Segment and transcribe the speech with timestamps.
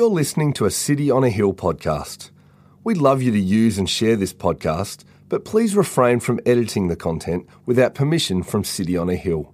[0.00, 2.30] You're listening to a City on a Hill podcast.
[2.82, 6.96] We'd love you to use and share this podcast, but please refrain from editing the
[6.96, 9.52] content without permission from City on a Hill.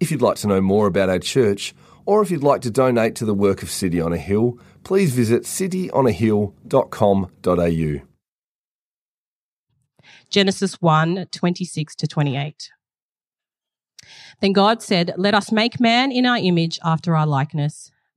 [0.00, 1.72] If you'd like to know more about our church,
[2.04, 5.14] or if you'd like to donate to the work of City on a Hill, please
[5.14, 8.06] visit cityonahill.com.au.
[10.30, 12.70] Genesis 1 26 to 28.
[14.40, 17.92] Then God said, Let us make man in our image after our likeness,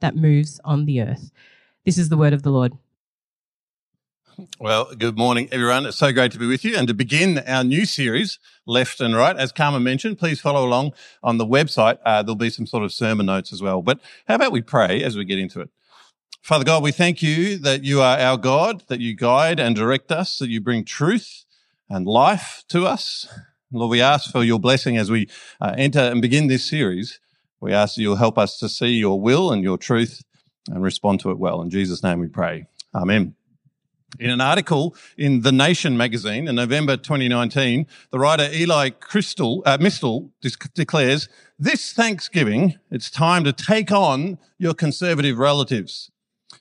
[0.00, 1.30] that moves on the earth.
[1.84, 2.72] This is the word of the Lord.
[4.60, 5.84] Well, good morning, everyone.
[5.86, 6.76] It's so great to be with you.
[6.76, 10.92] And to begin our new series, Left and Right, as Carmen mentioned, please follow along
[11.24, 11.98] on the website.
[12.04, 13.82] Uh, there'll be some sort of sermon notes as well.
[13.82, 15.70] But how about we pray as we get into it?
[16.40, 20.12] Father God, we thank you that you are our God, that you guide and direct
[20.12, 21.44] us, that you bring truth
[21.90, 23.26] and life to us.
[23.72, 25.28] Lord, we ask for your blessing as we
[25.60, 27.18] uh, enter and begin this series.
[27.60, 30.22] We ask that you'll help us to see your will and your truth
[30.70, 31.60] and respond to it well.
[31.62, 32.66] In Jesus' name we pray.
[32.94, 33.34] Amen.
[34.18, 39.76] In an article in The Nation magazine in November 2019, the writer Eli Crystal, uh,
[39.78, 40.30] Mystal
[40.74, 41.28] declares,
[41.58, 46.10] this Thanksgiving, it's time to take on your conservative relatives.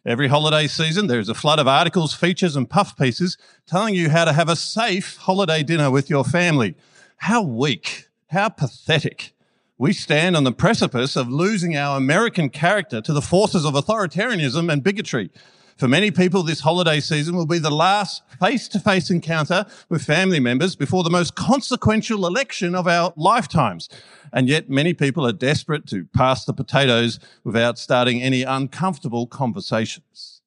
[0.06, 4.10] Every holiday season, there is a flood of articles, features, and puff pieces telling you
[4.10, 6.76] how to have a safe holiday dinner with your family.
[7.18, 9.34] How weak, how pathetic.
[9.80, 14.74] We stand on the precipice of losing our American character to the forces of authoritarianism
[14.74, 15.30] and bigotry.
[15.78, 20.76] For many people, this holiday season will be the last face-to-face encounter with family members
[20.76, 23.88] before the most consequential election of our lifetimes.
[24.34, 30.42] And yet many people are desperate to pass the potatoes without starting any uncomfortable conversations.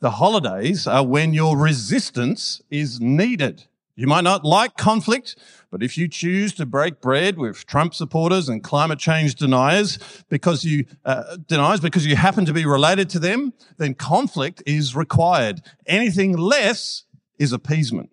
[0.00, 3.66] The holidays are when your resistance is needed.
[3.94, 5.36] You might not like conflict,
[5.70, 9.98] but if you choose to break bread with Trump supporters and climate change deniers
[10.30, 14.96] because you uh, deniers because you happen to be related to them, then conflict is
[14.96, 15.60] required.
[15.86, 17.04] Anything less
[17.38, 18.10] is appeasement.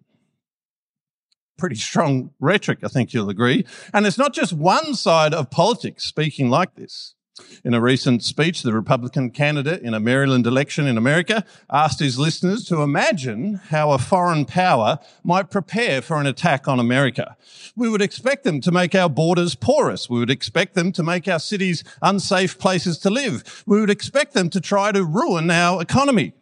[1.58, 3.66] Pretty strong rhetoric, I think you'll agree.
[3.94, 7.16] And it's not just one side of politics speaking like this.
[7.64, 12.18] In a recent speech, the Republican candidate in a Maryland election in America asked his
[12.18, 17.36] listeners to imagine how a foreign power might prepare for an attack on America.
[17.76, 20.10] We would expect them to make our borders porous.
[20.10, 23.64] We would expect them to make our cities unsafe places to live.
[23.66, 26.34] We would expect them to try to ruin our economy.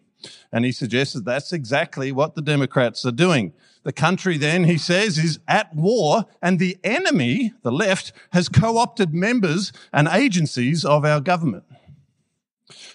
[0.52, 3.54] And he suggested that's exactly what the Democrats are doing.
[3.88, 9.14] The country then, he says, is at war and the enemy, the left, has co-opted
[9.14, 11.64] members and agencies of our government.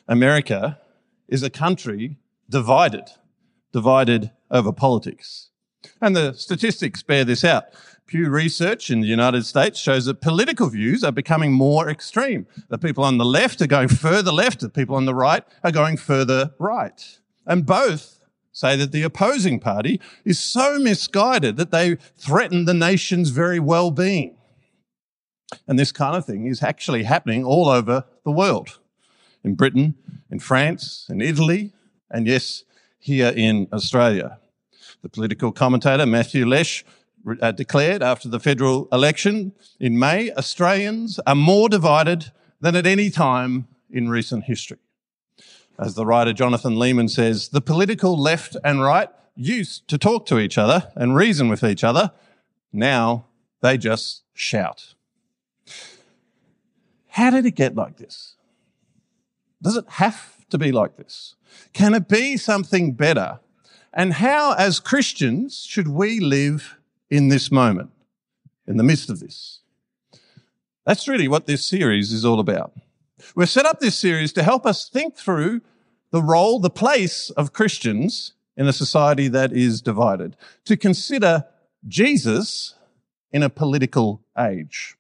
[0.07, 0.79] America
[1.29, 2.19] is a country
[2.51, 3.05] divided,
[3.73, 5.49] divided over politics.
[6.03, 7.65] And the statistics bear this out.
[8.05, 12.47] Pew Research in the United States shows that political views are becoming more extreme.
[12.69, 15.73] The people on the left are going further left, the people on the right are
[15.73, 17.19] going further right.
[17.47, 18.19] And both
[18.53, 24.37] say that the opposing party is so misguided that they threaten the nation's very well-being.
[25.67, 28.79] And this kind of thing is actually happening all over the world.
[29.43, 29.95] In Britain,
[30.31, 31.73] in France, in Italy,
[32.11, 32.65] and yes,
[32.99, 34.39] here in Australia.
[35.03, 36.85] The political commentator Matthew Lesh
[37.41, 42.31] uh, declared after the federal election in May, Australians are more divided
[42.61, 44.79] than at any time in recent history.
[45.83, 50.39] As the writer Jonathan Leeman says, the political left and right used to talk to
[50.39, 52.13] each other and reason with each other.
[52.73, 53.27] Now
[53.63, 54.95] they just shout.
[57.09, 58.37] How did it get like this?
[59.61, 61.35] Does it have to be like this?
[61.73, 63.41] Can it be something better?
[63.93, 66.79] And how, as Christians, should we live
[67.11, 67.91] in this moment,
[68.69, 69.61] in the midst of this?
[70.87, 72.73] That's really what this series is all about.
[73.35, 75.61] We've set up this series to help us think through
[76.13, 80.37] the role, the place of Christians in a society that is divided,
[80.67, 81.47] to consider
[81.89, 82.75] Jesus
[83.33, 84.97] in a political age.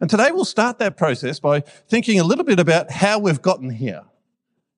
[0.00, 3.70] And today we'll start that process by thinking a little bit about how we've gotten
[3.70, 4.02] here,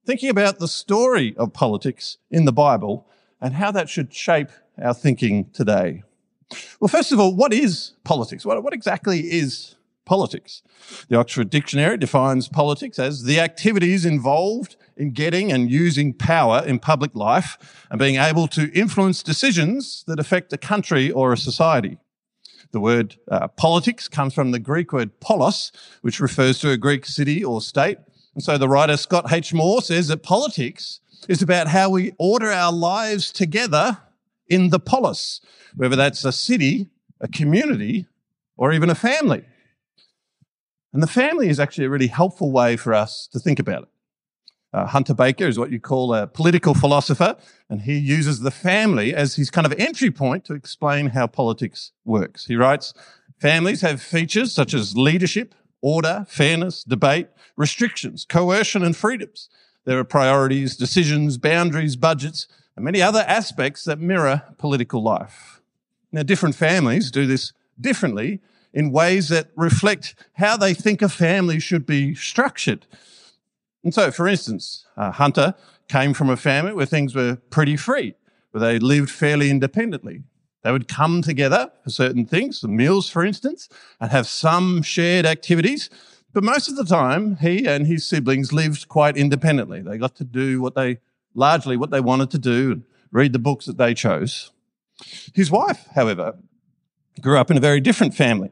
[0.06, 3.06] thinking about the story of politics in the Bible
[3.40, 4.48] and how that should shape
[4.80, 6.04] our thinking today.
[6.78, 8.46] Well, first of all, what is politics?
[8.46, 9.74] What, what exactly is
[10.04, 10.62] politics?
[11.08, 16.78] The Oxford Dictionary defines politics as the activities involved in getting and using power in
[16.78, 21.98] public life and being able to influence decisions that affect a country or a society.
[22.72, 25.70] The word uh, politics comes from the Greek word polis,
[26.02, 27.98] which refers to a Greek city or state.
[28.34, 29.54] And so the writer Scott H.
[29.54, 33.98] Moore says that politics is about how we order our lives together
[34.48, 35.40] in the polis,
[35.76, 36.88] whether that's a city,
[37.20, 38.06] a community,
[38.56, 39.44] or even a family.
[40.92, 43.88] And the family is actually a really helpful way for us to think about it.
[44.74, 47.36] Uh, Hunter Baker is what you call a political philosopher,
[47.70, 51.92] and he uses the family as his kind of entry point to explain how politics
[52.04, 52.46] works.
[52.46, 52.92] He writes,
[53.38, 59.48] families have features such as leadership, order, fairness, debate, restrictions, coercion, and freedoms.
[59.84, 65.60] There are priorities, decisions, boundaries, budgets, and many other aspects that mirror political life.
[66.10, 68.40] Now, different families do this differently
[68.72, 72.86] in ways that reflect how they think a family should be structured.
[73.84, 75.54] And so, for instance, uh, Hunter
[75.88, 78.14] came from a family where things were pretty free,
[78.50, 80.22] where they lived fairly independently.
[80.62, 83.68] They would come together for certain things, the meals, for instance,
[84.00, 85.90] and have some shared activities.
[86.32, 89.82] But most of the time, he and his siblings lived quite independently.
[89.82, 90.98] They got to do what they,
[91.34, 94.50] largely what they wanted to do, and read the books that they chose.
[95.34, 96.38] His wife, however,
[97.20, 98.50] grew up in a very different family.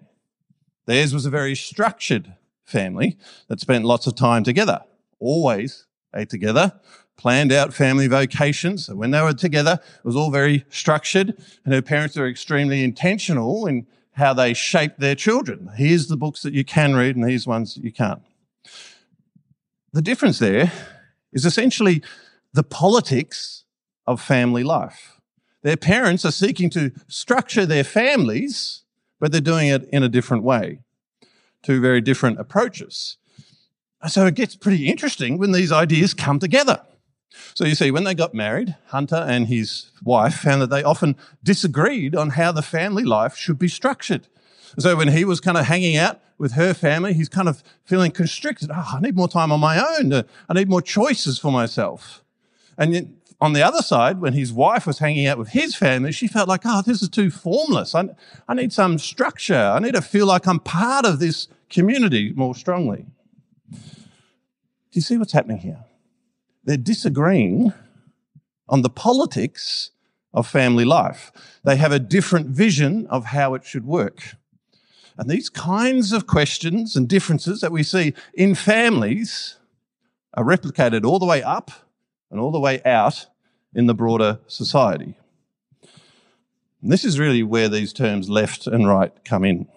[0.84, 2.34] Theirs was a very structured
[2.64, 3.16] family
[3.48, 4.82] that spent lots of time together,
[5.22, 6.72] always ate together,
[7.16, 8.86] planned out family vacations.
[8.86, 12.82] So when they were together, it was all very structured, and her parents were extremely
[12.82, 15.70] intentional in how they shaped their children.
[15.76, 18.22] Here's the books that you can read, and these ones that you can't.
[19.92, 20.72] The difference there
[21.32, 22.02] is essentially
[22.52, 23.64] the politics
[24.06, 25.20] of family life.
[25.62, 28.82] Their parents are seeking to structure their families,
[29.20, 30.80] but they're doing it in a different way.
[31.62, 33.16] Two very different approaches.
[34.08, 36.82] So it gets pretty interesting when these ideas come together.
[37.54, 41.16] So you see, when they got married, Hunter and his wife found that they often
[41.42, 44.28] disagreed on how the family life should be structured.
[44.78, 48.10] So when he was kind of hanging out with her family, he's kind of feeling
[48.10, 48.70] constricted.
[48.72, 50.12] Oh, I need more time on my own.
[50.12, 52.24] Uh, I need more choices for myself.
[52.78, 56.26] And on the other side, when his wife was hanging out with his family, she
[56.26, 57.94] felt like, oh, this is too formless.
[57.94, 58.08] I,
[58.48, 59.54] I need some structure.
[59.54, 63.06] I need to feel like I'm part of this community more strongly.
[63.72, 65.84] Do you see what's happening here?
[66.64, 67.72] they're disagreeing
[68.68, 69.90] on the politics
[70.32, 71.32] of family life.
[71.64, 74.36] They have a different vision of how it should work.
[75.18, 79.58] And these kinds of questions and differences that we see in families
[80.34, 81.70] are replicated all the way up
[82.30, 83.26] and all the way out
[83.74, 85.16] in the broader society.
[86.80, 89.68] And this is really where these terms left and right come in.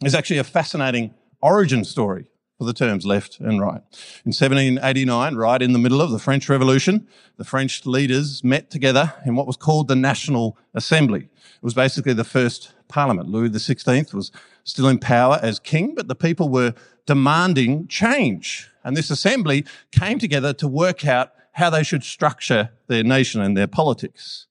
[0.00, 2.26] There's actually a fascinating origin story
[2.64, 3.82] for the terms left and right.
[4.24, 7.06] In 1789, right in the middle of the French Revolution,
[7.36, 11.24] the French leaders met together in what was called the National Assembly.
[11.24, 13.28] It was basically the first parliament.
[13.28, 14.32] Louis XVI was
[14.64, 16.72] still in power as king, but the people were
[17.04, 18.70] demanding change.
[18.82, 23.54] And this assembly came together to work out how they should structure their nation and
[23.54, 24.46] their politics.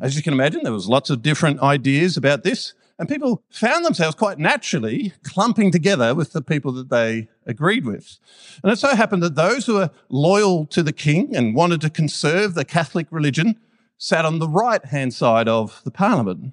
[0.00, 2.72] As you can imagine, there was lots of different ideas about this.
[3.00, 8.18] And people found themselves quite naturally clumping together with the people that they agreed with.
[8.62, 11.88] And it so happened that those who were loyal to the king and wanted to
[11.88, 13.58] conserve the Catholic religion
[13.96, 16.52] sat on the right hand side of the parliament.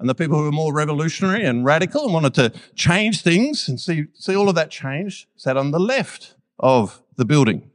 [0.00, 3.78] And the people who were more revolutionary and radical and wanted to change things and
[3.78, 7.70] see, see all of that change sat on the left of the building.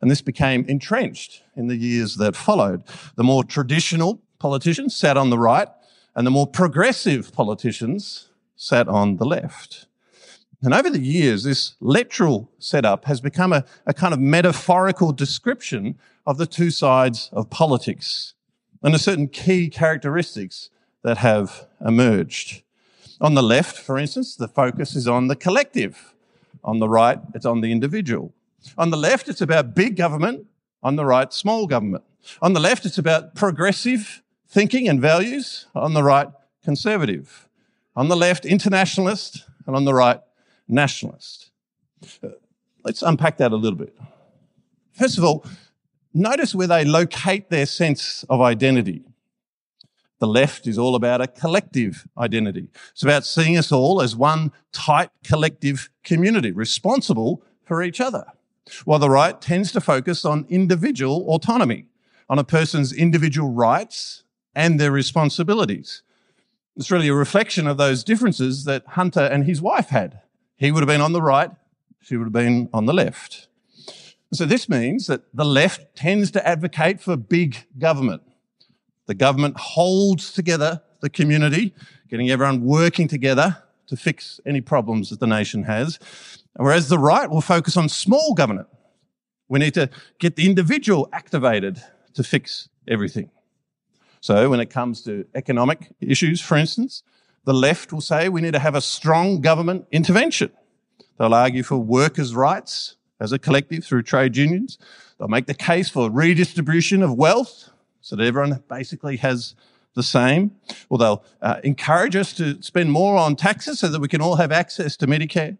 [0.00, 2.82] And this became entrenched in the years that followed.
[3.14, 5.68] The more traditional politicians sat on the right
[6.14, 9.86] and the more progressive politicians sat on the left.
[10.62, 15.98] And over the years, this literal setup has become a, a, kind of metaphorical description
[16.26, 18.32] of the two sides of politics
[18.82, 20.70] and the certain key characteristics
[21.02, 22.62] that have emerged.
[23.20, 26.14] On the left, for instance, the focus is on the collective.
[26.64, 28.32] On the right, it's on the individual.
[28.78, 30.46] On the left, it's about big government.
[30.82, 32.04] On the right, small government.
[32.40, 34.22] On the left, it's about progressive
[34.54, 35.66] thinking and values.
[35.74, 36.28] On the right,
[36.62, 37.48] conservative.
[37.96, 39.44] On the left, internationalist.
[39.66, 40.20] And on the right,
[40.68, 41.50] nationalist.
[42.22, 42.28] Uh,
[42.84, 43.96] let's unpack that a little bit.
[44.92, 45.44] First of all,
[46.12, 49.02] notice where they locate their sense of identity.
[50.20, 52.68] The left is all about a collective identity.
[52.92, 58.24] It's about seeing us all as one tight collective community responsible for each other.
[58.84, 61.86] While the right tends to focus on individual autonomy,
[62.30, 66.02] on a person's individual rights and their responsibilities.
[66.76, 70.20] It's really a reflection of those differences that Hunter and his wife had.
[70.56, 71.50] He would have been on the right,
[72.00, 73.48] she would have been on the left.
[74.32, 78.22] So this means that the left tends to advocate for big government.
[79.06, 81.74] The government holds together the community,
[82.08, 85.98] getting everyone working together to fix any problems that the nation has.
[86.56, 88.68] Whereas the right will focus on small government.
[89.48, 91.82] We need to get the individual activated
[92.14, 93.30] to fix everything.
[94.24, 97.02] So when it comes to economic issues, for instance,
[97.44, 100.50] the left will say we need to have a strong government intervention.
[101.18, 104.78] They'll argue for workers' rights as a collective through trade unions.
[105.18, 107.68] They'll make the case for redistribution of wealth
[108.00, 109.54] so that everyone basically has
[109.94, 110.52] the same.
[110.88, 114.36] Or they'll uh, encourage us to spend more on taxes so that we can all
[114.36, 115.58] have access to Medicare.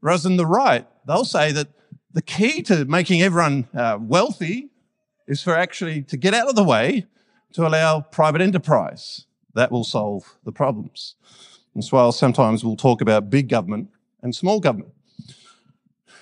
[0.00, 1.68] Whereas on the right, they'll say that
[2.10, 4.70] the key to making everyone uh, wealthy
[5.28, 7.06] is for actually to get out of the way
[7.52, 9.26] to allow private enterprise.
[9.54, 11.14] That will solve the problems.
[11.76, 13.88] As well, sometimes we'll talk about big government
[14.22, 14.92] and small government.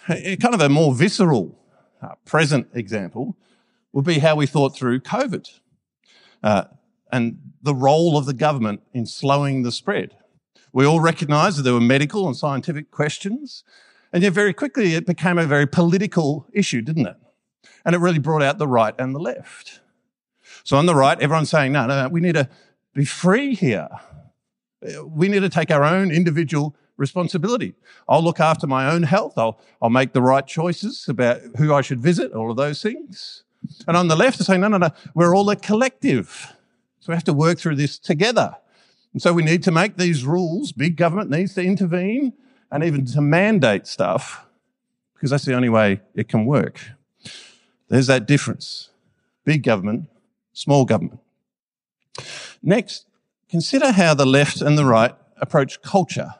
[0.07, 1.59] Kind of a more visceral
[2.03, 3.37] uh, present example
[3.93, 5.49] would be how we thought through COVID
[6.43, 6.65] uh,
[7.11, 10.17] and the role of the government in slowing the spread.
[10.73, 13.63] We all recognised that there were medical and scientific questions,
[14.13, 17.17] and yet very quickly it became a very political issue, didn't it?
[17.85, 19.81] And it really brought out the right and the left.
[20.65, 22.49] So on the right, everyone's saying, no, no, no we need to
[22.95, 23.89] be free here.
[25.07, 27.75] We need to take our own individual responsibility.
[28.09, 29.35] I'll look after my own health.
[29.37, 33.45] I'll, I'll make the right choices about who I should visit, all of those things.
[33.87, 36.53] And on the left, they're saying, no, no, no, we're all a collective.
[37.01, 38.57] So we have to work through this together.
[39.13, 40.73] And so we need to make these rules.
[40.73, 42.33] Big government needs to intervene
[42.71, 44.47] and even to mandate stuff
[45.15, 46.81] because that's the only way it can work.
[47.89, 48.91] There's that difference.
[49.45, 50.09] Big government,
[50.55, 51.21] small government.
[52.63, 53.07] Next,
[53.51, 56.37] consider how the left and the right approach culture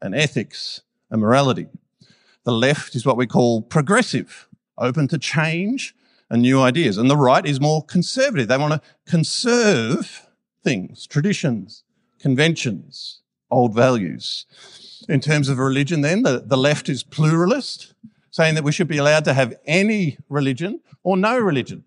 [0.00, 1.66] and ethics and morality.
[2.44, 5.96] The left is what we call progressive, open to change
[6.30, 6.98] and new ideas.
[6.98, 8.48] And the right is more conservative.
[8.48, 10.28] They want to conserve
[10.62, 11.84] things, traditions,
[12.18, 14.46] conventions, old values.
[15.08, 17.94] In terms of religion, then, the, the left is pluralist,
[18.30, 21.84] saying that we should be allowed to have any religion or no religion.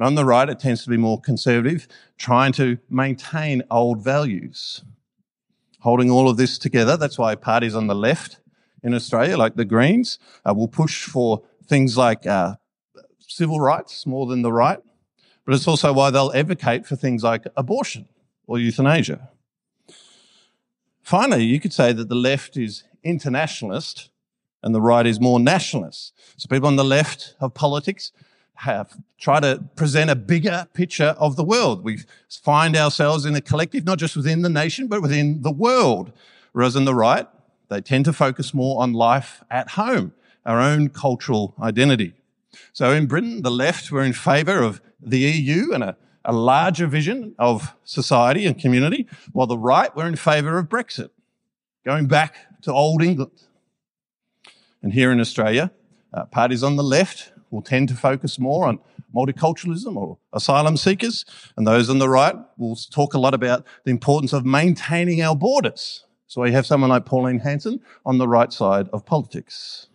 [0.00, 4.82] On the right, it tends to be more conservative, trying to maintain old values
[5.80, 6.96] holding all of this together.
[6.96, 8.38] That's why parties on the left
[8.82, 12.56] in Australia, like the Greens, uh, will push for things like uh,
[13.18, 14.78] civil rights more than the right.
[15.44, 18.08] But it's also why they'll advocate for things like abortion
[18.46, 19.30] or euthanasia.
[21.02, 24.10] Finally, you could say that the left is internationalist
[24.62, 26.12] and the right is more nationalist.
[26.36, 28.12] So people on the left of politics
[28.60, 31.82] have try to present a bigger picture of the world.
[31.82, 32.00] We
[32.42, 36.12] find ourselves in a collective, not just within the nation, but within the world.
[36.52, 37.26] Whereas on the right,
[37.68, 40.12] they tend to focus more on life at home,
[40.44, 42.14] our own cultural identity.
[42.72, 46.86] So in Britain, the left were in favour of the EU and a, a larger
[46.86, 51.10] vision of society and community, while the right were in favour of Brexit,
[51.84, 53.42] going back to old England.
[54.82, 55.70] And here in Australia,
[56.12, 58.78] uh, parties on the left will tend to focus more on
[59.14, 61.24] multiculturalism or asylum seekers,
[61.56, 65.34] and those on the right will talk a lot about the importance of maintaining our
[65.34, 66.04] borders.
[66.26, 69.88] So we have someone like Pauline Hanson on the right side of politics.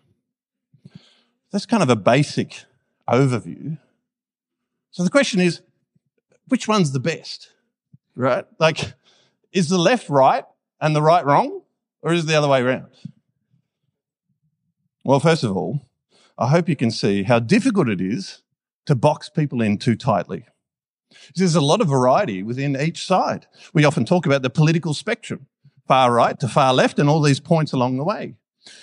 [1.51, 2.63] That's kind of a basic
[3.09, 3.77] overview.
[4.91, 5.61] So the question is,
[6.47, 7.53] which one's the best?
[8.15, 8.45] Right?
[8.59, 8.93] Like,
[9.53, 10.43] is the left right
[10.81, 11.61] and the right wrong?
[12.01, 12.91] Or is it the other way around?
[15.03, 15.87] Well, first of all,
[16.37, 18.41] I hope you can see how difficult it is
[18.85, 20.45] to box people in too tightly.
[21.35, 23.47] There's a lot of variety within each side.
[23.73, 25.47] We often talk about the political spectrum,
[25.87, 28.35] far right to far left, and all these points along the way.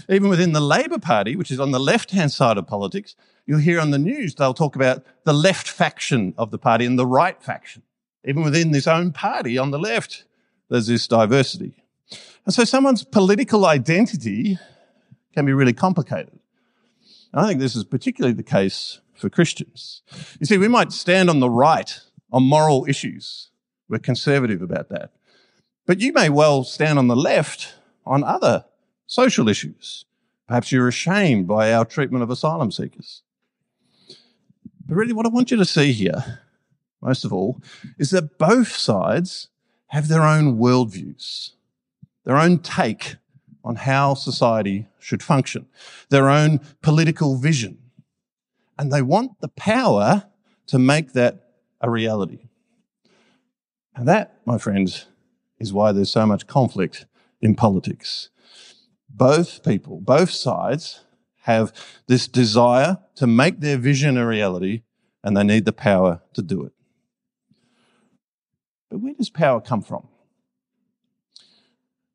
[0.09, 3.17] Even within the Labor Party, which is on the left hand side of politics,
[3.47, 6.99] you'll hear on the news they'll talk about the left faction of the party and
[6.99, 7.83] the right faction.
[8.25, 10.25] Even within this own party on the left,
[10.71, 11.75] there's this diversity.
[12.47, 14.59] And so someone's political identity
[15.35, 16.39] can be really complicated.
[17.33, 20.03] And I think this is particularly the case for Christians.
[20.39, 23.51] You see, we might stand on the right on moral issues.
[23.89, 25.11] We're conservative about that.
[25.87, 27.75] But you may well stand on the left
[28.05, 28.65] on other
[29.07, 30.05] social issues.
[30.47, 33.23] Perhaps you're ashamed by our treatment of asylum seekers.
[34.87, 36.41] But really, what I want you to see here,
[37.01, 37.61] most of all,
[37.99, 39.49] is that both sides
[39.87, 41.51] have their own worldviews,
[42.25, 43.17] their own take
[43.65, 45.67] on how society should function,
[46.09, 47.79] their own political vision.
[48.79, 50.25] And they want the power
[50.67, 51.51] to make that
[51.81, 52.49] a reality.
[53.95, 55.07] And that, my friends,
[55.59, 57.07] is why there's so much conflict
[57.41, 58.31] in politics.
[59.09, 61.05] Both people, both sides
[61.43, 61.73] have
[62.07, 64.83] this desire to make their vision a reality
[65.23, 66.73] and they need the power to do it.
[68.91, 70.09] But where does power come from?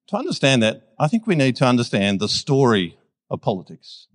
[0.08, 2.98] To understand that, I think we need to understand the story
[3.30, 4.08] of politics.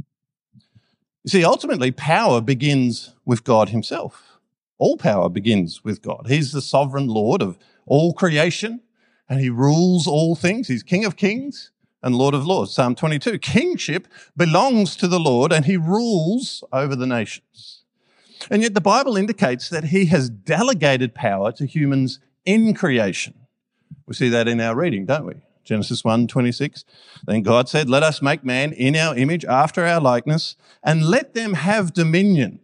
[1.25, 4.39] You see, ultimately, power begins with God Himself.
[4.79, 6.27] All power begins with God.
[6.29, 8.81] He's the sovereign Lord of all creation
[9.29, 10.69] and He rules all things.
[10.69, 11.71] He's King of kings
[12.03, 12.75] and Lord of lords.
[12.75, 13.39] Psalm 22.
[13.39, 17.83] Kingship belongs to the Lord and He rules over the nations.
[18.51, 23.35] And yet the Bible indicates that He has delegated power to humans in creation.
[24.07, 25.35] We see that in our reading, don't we?
[25.64, 26.85] Genesis 1 26.
[27.25, 31.35] Then God said, Let us make man in our image, after our likeness, and let
[31.35, 32.61] them have dominion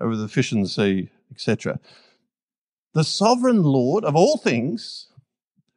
[0.00, 1.80] over the fish in the sea, etc.
[2.94, 5.08] The sovereign Lord of all things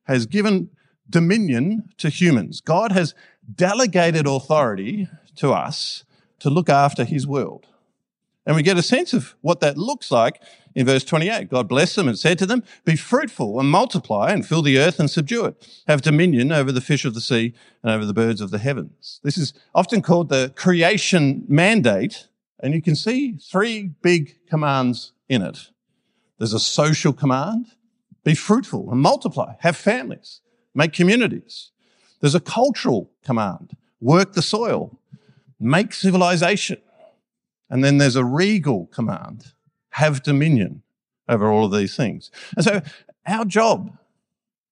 [0.03, 0.69] has given
[1.09, 2.61] dominion to humans.
[2.61, 3.13] God has
[3.53, 6.05] delegated authority to us
[6.39, 7.67] to look after his world.
[8.45, 10.41] And we get a sense of what that looks like
[10.75, 11.49] in verse 28.
[11.49, 14.99] God blessed them and said to them, Be fruitful and multiply and fill the earth
[14.99, 15.81] and subdue it.
[15.87, 19.21] Have dominion over the fish of the sea and over the birds of the heavens.
[19.23, 22.27] This is often called the creation mandate.
[22.59, 25.69] And you can see three big commands in it.
[26.37, 27.67] There's a social command.
[28.23, 29.55] Be fruitful and multiply.
[29.59, 30.41] Have families.
[30.73, 31.71] Make communities.
[32.19, 33.75] There's a cultural command.
[34.01, 34.99] Work the soil.
[35.59, 36.81] Make civilization.
[37.69, 39.53] And then there's a regal command
[39.91, 40.83] have dominion
[41.27, 42.31] over all of these things.
[42.55, 42.81] And so
[43.25, 43.97] our job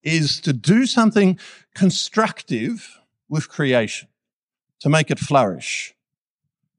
[0.04, 1.40] is to do something
[1.74, 4.10] constructive with creation,
[4.80, 5.96] to make it flourish.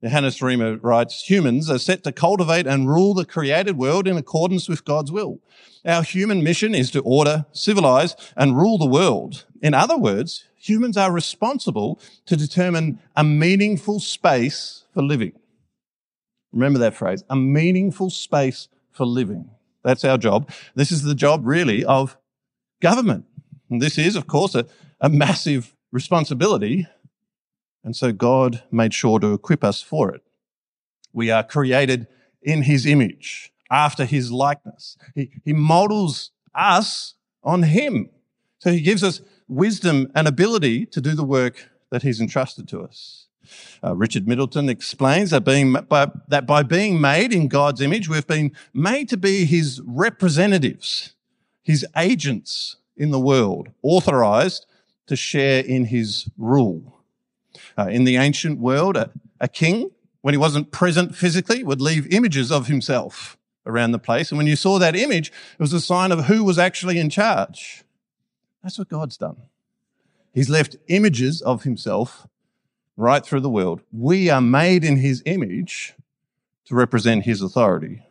[0.03, 4.67] Johannes Reimer writes, humans are set to cultivate and rule the created world in accordance
[4.67, 5.39] with God's will.
[5.85, 9.45] Our human mission is to order, civilize, and rule the world.
[9.61, 15.33] In other words, humans are responsible to determine a meaningful space for living.
[16.53, 19.49] Remember that phrase, a meaningful space for living.
[19.83, 20.49] That's our job.
[20.75, 22.15] This is the job really of
[22.81, 23.25] government.
[23.69, 24.65] And this is, of course, a,
[25.01, 26.87] a massive responsibility.
[27.83, 30.21] And so God made sure to equip us for it.
[31.11, 32.07] We are created
[32.41, 34.97] in his image, after his likeness.
[35.15, 38.09] He, he models us on him.
[38.59, 42.81] So he gives us wisdom and ability to do the work that he's entrusted to
[42.81, 43.27] us.
[43.83, 48.27] Uh, Richard Middleton explains that, being, by, that by being made in God's image, we've
[48.27, 51.13] been made to be his representatives,
[51.61, 54.65] his agents in the world, authorized
[55.07, 57.01] to share in his rule.
[57.77, 62.07] Uh, in the ancient world, a, a king, when he wasn't present physically, would leave
[62.13, 64.31] images of himself around the place.
[64.31, 67.09] And when you saw that image, it was a sign of who was actually in
[67.09, 67.83] charge.
[68.61, 69.37] That's what God's done.
[70.33, 72.27] He's left images of himself
[72.95, 73.81] right through the world.
[73.91, 75.95] We are made in his image
[76.65, 78.03] to represent his authority.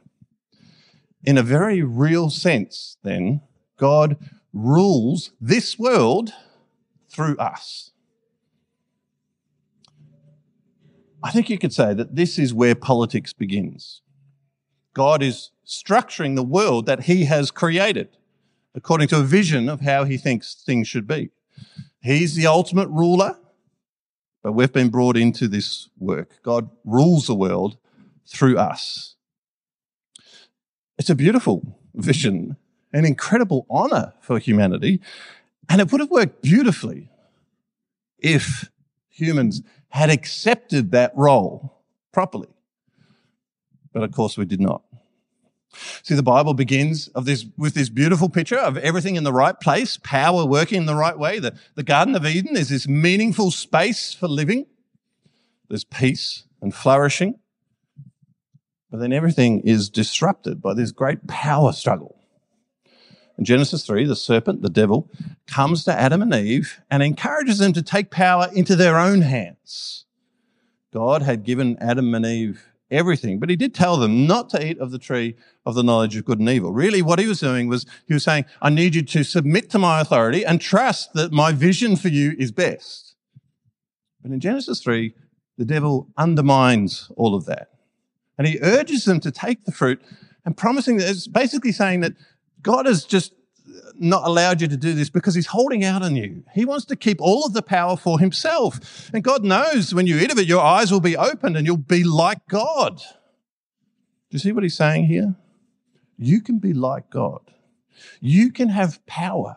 [1.24, 3.42] In a very real sense, then,
[3.76, 4.16] God
[4.52, 6.32] rules this world
[7.08, 7.92] through us.
[11.22, 14.02] I think you could say that this is where politics begins.
[14.92, 18.08] God is structuring the world that he has created
[18.74, 21.30] according to a vision of how he thinks things should be.
[22.00, 23.38] He's the ultimate ruler.
[24.42, 26.42] But we've been brought into this work.
[26.42, 27.76] God rules the world
[28.26, 29.14] through us.
[30.98, 32.56] It's a beautiful vision,
[32.92, 35.00] an incredible honor for humanity.
[35.68, 37.10] And it would have worked beautifully
[38.18, 38.68] if
[39.08, 41.80] humans had accepted that role
[42.12, 42.48] properly.
[43.92, 44.82] But of course, we did not.
[46.02, 49.58] See, the Bible begins of this, with this beautiful picture of everything in the right
[49.58, 51.38] place, power working in the right way.
[51.38, 54.66] The, the Garden of Eden is this meaningful space for living.
[55.68, 57.38] There's peace and flourishing.
[58.90, 62.18] But then everything is disrupted by this great power struggle.
[63.38, 65.10] In Genesis 3, the serpent, the devil,
[65.46, 70.04] comes to Adam and Eve and encourages them to take power into their own hands.
[70.92, 73.40] God had given Adam and Eve everything.
[73.40, 75.34] But he did tell them not to eat of the tree
[75.66, 76.72] of the knowledge of good and evil.
[76.72, 79.78] Really, what he was doing was he was saying, I need you to submit to
[79.78, 83.16] my authority and trust that my vision for you is best.
[84.22, 85.14] But in Genesis 3,
[85.58, 87.70] the devil undermines all of that.
[88.38, 90.00] And he urges them to take the fruit
[90.44, 92.12] and promising that it's basically saying that
[92.62, 93.32] God has just
[94.02, 96.44] not allowed you to do this because he's holding out on you.
[96.54, 99.10] He wants to keep all of the power for himself.
[99.14, 101.76] And God knows when you eat of it, your eyes will be opened and you'll
[101.76, 102.96] be like God.
[102.96, 105.36] Do you see what he's saying here?
[106.18, 107.40] You can be like God.
[108.20, 109.56] You can have power.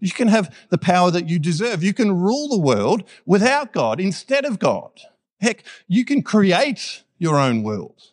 [0.00, 1.82] You can have the power that you deserve.
[1.82, 4.92] You can rule the world without God, instead of God.
[5.40, 8.12] Heck, you can create your own world,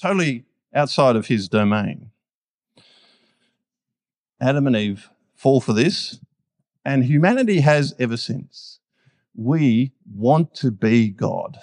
[0.00, 2.10] totally outside of his domain.
[4.44, 6.20] Adam and Eve fall for this,
[6.84, 8.78] and humanity has ever since.
[9.34, 11.58] We want to be God.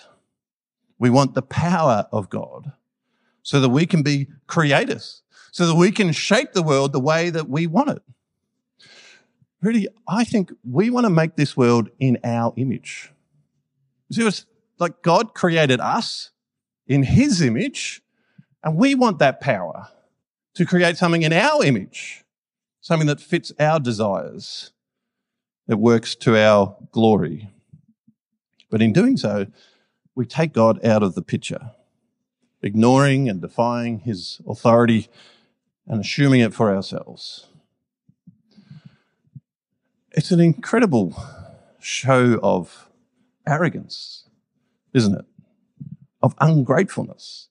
[0.98, 2.74] We want the power of God
[3.44, 7.30] so that we can be creators, so that we can shape the world the way
[7.30, 8.02] that we want it.
[9.62, 13.12] Really, I think we want to make this world in our image.
[14.12, 14.48] See, it's
[14.80, 16.32] like God created us
[16.88, 18.02] in his image,
[18.64, 19.90] and we want that power
[20.56, 22.26] to create something in our image,
[22.82, 24.72] something that fits our desires,
[25.68, 27.50] that works to our glory.
[28.70, 29.48] But in doing so,
[30.16, 31.72] we take God out of the picture,
[32.62, 35.08] ignoring and defying his authority
[35.88, 37.48] and assuming it for ourselves.
[40.12, 41.16] It's an incredible
[41.80, 42.90] show of
[43.48, 44.28] arrogance,
[44.94, 45.26] isn't it?
[46.22, 47.48] Of ungratefulness.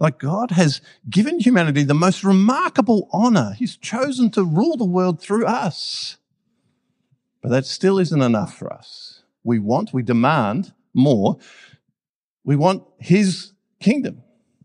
[0.00, 3.54] Like God has given humanity the most remarkable honor.
[3.56, 6.16] He's chosen to rule the world through us.
[7.42, 9.22] But that still isn't enough for us.
[9.42, 11.36] We want, we demand more.
[12.42, 14.22] We want His kingdom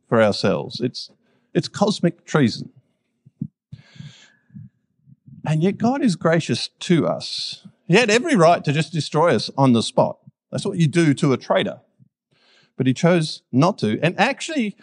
[0.08, 0.80] for ourselves.
[0.80, 1.12] It's,
[1.54, 2.72] it's cosmic treason.
[5.46, 7.66] And yet God is gracious to us.
[7.88, 10.20] He had every right to just destroy us on the spot.
[10.52, 11.82] That's what you do to a traitor.
[12.78, 14.78] But he chose not to and actually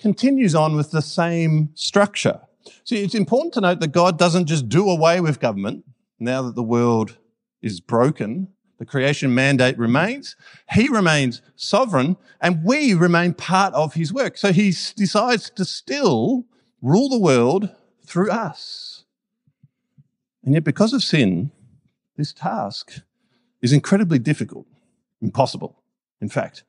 [0.00, 2.40] continues on with the same structure.
[2.84, 5.84] See, it's important to note that God doesn't just do away with government
[6.18, 7.18] now that the world
[7.62, 8.48] is broken.
[8.78, 10.36] The creation mandate remains.
[10.72, 14.38] He remains sovereign and we remain part of his work.
[14.38, 16.46] So he decides to still
[16.80, 17.68] rule the world
[18.06, 19.04] through us.
[20.42, 21.50] And yet because of sin,
[22.16, 23.02] this task
[23.60, 24.66] is incredibly difficult.
[25.20, 25.82] Impossible,
[26.22, 26.64] in fact.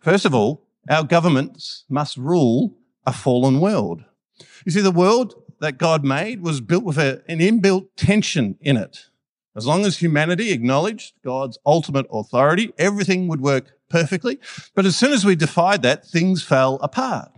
[0.00, 2.74] First of all, our governments must rule
[3.06, 4.04] a fallen world.
[4.64, 8.76] You see, the world that God made was built with a, an inbuilt tension in
[8.76, 9.06] it.
[9.54, 14.40] As long as humanity acknowledged God's ultimate authority, everything would work perfectly.
[14.74, 17.30] But as soon as we defied that, things fell apart.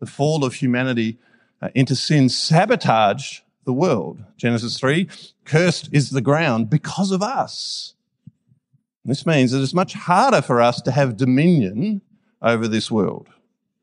[0.00, 1.18] The fall of humanity
[1.60, 4.24] uh, into sin sabotaged the world.
[4.36, 5.08] Genesis 3,
[5.44, 7.94] cursed is the ground because of us.
[9.04, 12.00] This means that it's much harder for us to have dominion
[12.42, 13.28] over this world.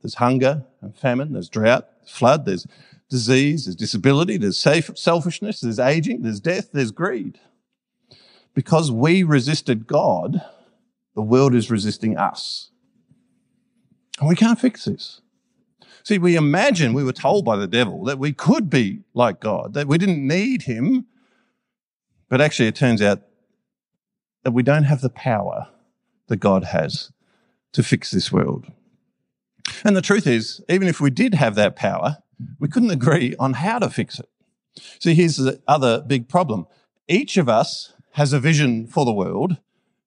[0.01, 2.67] There's hunger and famine, there's drought, flood, there's
[3.09, 7.39] disease, there's disability, there's selfishness, there's aging, there's death, there's greed.
[8.53, 10.41] Because we resisted God,
[11.15, 12.71] the world is resisting us.
[14.19, 15.21] And we can't fix this.
[16.03, 19.73] See, we imagine we were told by the devil that we could be like God,
[19.73, 21.05] that we didn't need him.
[22.29, 23.21] But actually, it turns out
[24.43, 25.67] that we don't have the power
[26.27, 27.11] that God has
[27.73, 28.71] to fix this world.
[29.83, 32.17] And the truth is, even if we did have that power,
[32.59, 34.29] we couldn't agree on how to fix it.
[34.99, 36.67] See, here's the other big problem.
[37.07, 39.57] Each of us has a vision for the world,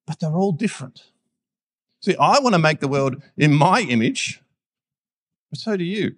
[0.07, 1.05] but they're all different.
[2.01, 4.41] See, I want to make the world in my image,
[5.51, 6.17] but so do you,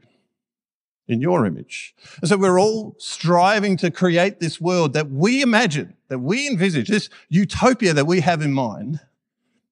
[1.07, 1.95] in your image.
[2.21, 6.89] And so we're all striving to create this world that we imagine, that we envisage,
[6.89, 9.01] this utopia that we have in mind.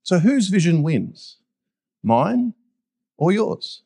[0.02, 1.38] So whose vision wins?
[2.02, 2.54] Mine
[3.16, 3.82] or yours?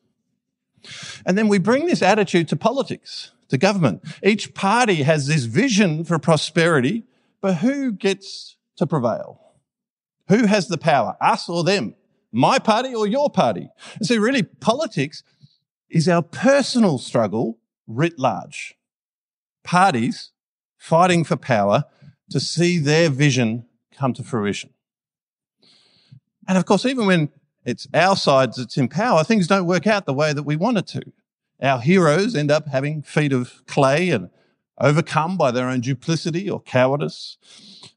[1.25, 4.03] And then we bring this attitude to politics, to government.
[4.23, 7.03] Each party has this vision for prosperity,
[7.41, 9.41] but who gets to prevail?
[10.29, 11.95] Who has the power, us or them?
[12.31, 13.69] My party or your party?
[13.95, 15.23] And so really politics
[15.89, 18.75] is our personal struggle writ large.
[19.63, 20.31] Parties
[20.77, 21.85] fighting for power
[22.29, 24.71] to see their vision come to fruition.
[26.47, 27.29] And of course, even when
[27.67, 30.77] it's our side that's in power, things don't work out the way that we want
[30.77, 31.01] it to.
[31.61, 34.29] Our heroes end up having feet of clay and
[34.79, 37.37] overcome by their own duplicity or cowardice.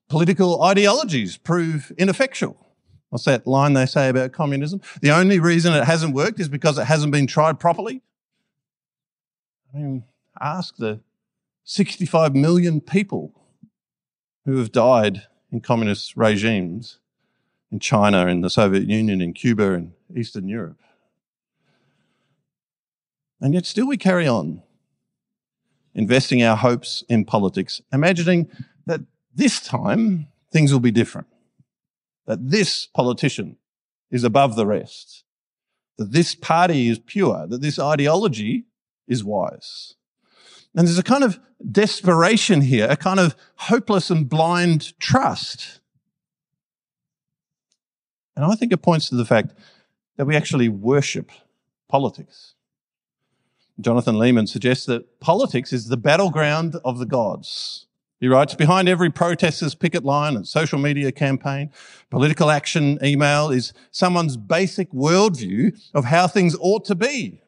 [0.09, 2.67] Political ideologies prove ineffectual.
[3.11, 4.81] What's that line they say about communism?
[5.03, 8.03] The only reason it hasn't worked is because it hasn't been tried properly.
[9.73, 10.05] I mean,
[10.41, 11.01] ask the
[11.63, 13.41] 65 million people
[14.45, 16.99] who have died in communist regimes
[17.71, 20.81] in China, in the Soviet Union, in Cuba, in Eastern Europe.
[23.41, 24.63] And yet still we carry on
[25.95, 28.49] investing our hopes in politics, imagining
[28.87, 29.01] that
[29.35, 31.29] this time things will be different,
[32.27, 33.57] that this politician
[34.11, 35.25] is above the rest,
[35.97, 38.67] that this party is pure, that this ideology
[39.09, 39.95] is wise.
[40.75, 45.81] And there's a kind of desperation here, a kind of hopeless and blind trust
[48.37, 49.55] And I think it points to the fact
[50.17, 51.31] that we actually worship
[51.89, 52.55] politics.
[53.81, 57.87] Jonathan Leeman suggests that politics is the battleground of the gods.
[58.21, 61.71] He writes, behind every protester's picket line and social media campaign,
[62.11, 67.41] political action email is someone's basic worldview of how things ought to be.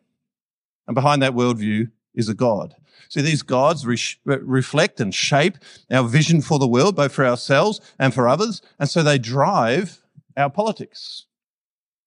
[0.87, 2.75] And behind that worldview is a God.
[3.11, 5.59] See, these gods re- reflect and shape
[5.90, 8.62] our vision for the world, both for ourselves and for others.
[8.79, 10.02] And so they drive
[10.37, 11.27] our politics.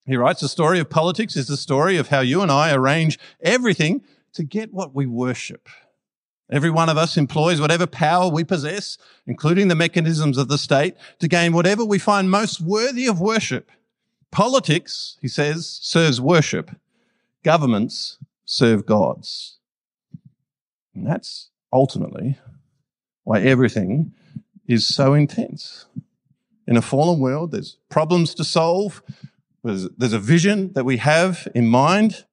[0.06, 3.18] He writes, the story of politics is the story of how you and I arrange
[3.42, 5.68] everything to get what we worship.
[6.52, 10.96] Every one of us employs whatever power we possess, including the mechanisms of the state,
[11.20, 13.72] to gain whatever we find most worthy of worship.
[14.32, 16.70] Politics, he says, serves worship.
[17.44, 19.58] Governments serve gods.
[20.94, 22.38] And that's ultimately
[23.24, 24.14] why everything
[24.68, 25.86] is so intense.
[26.67, 29.04] In a fallen world, there's problems to solve.
[29.63, 32.25] There's, there's a vision that we have in mind.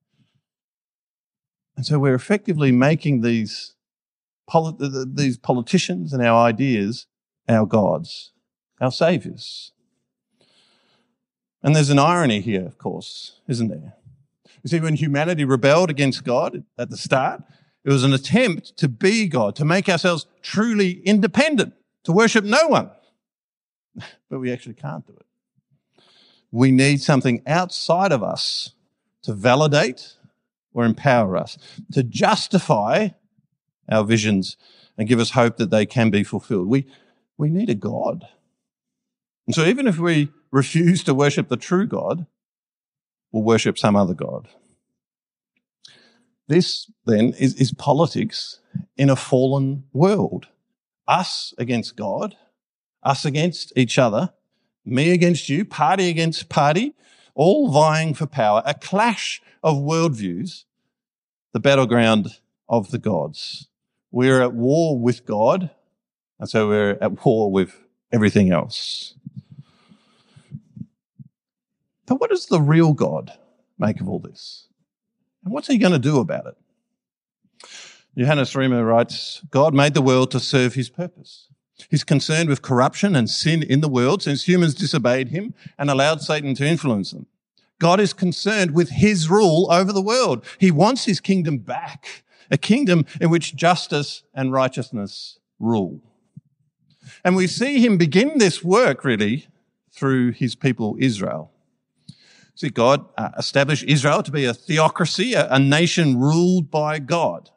[1.76, 3.74] And so we're effectively making these,
[4.48, 7.06] polit- these politicians and our ideas
[7.48, 8.32] our gods,
[8.80, 9.72] our saviors.
[11.62, 13.94] And there's an irony here, of course, isn't there?
[14.62, 17.42] You see, when humanity rebelled against God at the start,
[17.84, 22.68] it was an attempt to be God, to make ourselves truly independent, to worship no
[22.68, 22.90] one.
[24.30, 25.26] But we actually can't do it.
[26.50, 28.74] We need something outside of us
[29.22, 30.16] to validate
[30.72, 31.58] or empower us,
[31.92, 33.08] to justify
[33.90, 34.56] our visions
[34.96, 36.68] and give us hope that they can be fulfilled.
[36.68, 36.86] We,
[37.36, 38.26] we need a God.
[39.46, 42.26] And so even if we refuse to worship the true God,
[43.32, 44.48] we'll worship some other God.
[46.48, 48.60] This then is, is politics
[48.96, 50.48] in a fallen world.
[51.08, 52.36] Us against God,
[53.02, 54.32] us against each other,
[54.84, 56.94] me against you, party against party,
[57.34, 60.64] all vying for power, a clash of worldviews,
[61.52, 62.38] the battleground
[62.68, 63.68] of the gods.
[64.10, 65.70] We're at war with God,
[66.38, 67.78] and so we're at war with
[68.12, 69.14] everything else.
[72.06, 73.32] But what does the real God
[73.78, 74.68] make of all this?
[75.44, 76.56] And what's he going to do about it?
[78.16, 81.48] Johannes Reimer writes, God made the world to serve his purpose.
[81.90, 86.22] He's concerned with corruption and sin in the world since humans disobeyed him and allowed
[86.22, 87.26] Satan to influence them.
[87.78, 90.44] God is concerned with his rule over the world.
[90.58, 96.00] He wants his kingdom back, a kingdom in which justice and righteousness rule.
[97.24, 99.48] And we see him begin this work really
[99.90, 101.50] through his people Israel.
[102.54, 107.50] See, God uh, established Israel to be a theocracy, a, a nation ruled by God.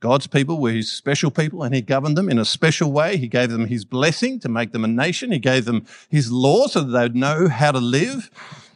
[0.00, 3.16] God's people were his special people and he governed them in a special way.
[3.16, 5.32] He gave them his blessing to make them a nation.
[5.32, 8.30] He gave them his law so that they would know how to live.